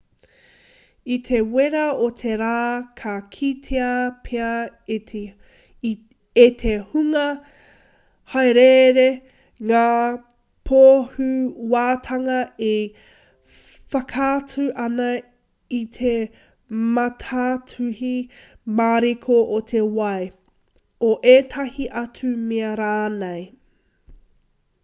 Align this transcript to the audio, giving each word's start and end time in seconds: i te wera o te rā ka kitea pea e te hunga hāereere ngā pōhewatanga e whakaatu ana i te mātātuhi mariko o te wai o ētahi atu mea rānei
i 1.15 1.15
te 1.25 1.39
wera 1.55 1.81
o 2.05 2.05
te 2.19 2.29
rā 2.41 2.53
ka 3.01 3.11
kitea 3.33 3.89
pea 4.27 5.17
e 6.45 6.45
te 6.61 6.71
hunga 6.93 7.25
hāereere 8.35 9.05
ngā 9.73 9.83
pōhewatanga 10.71 12.39
e 12.69 12.73
whakaatu 13.95 14.65
ana 14.87 15.09
i 15.81 15.81
te 15.99 16.15
mātātuhi 16.97 18.13
mariko 18.81 19.41
o 19.59 19.61
te 19.73 19.87
wai 19.99 20.21
o 21.11 21.13
ētahi 21.35 21.85
atu 22.05 22.33
mea 22.51 22.73
rānei 22.85 23.45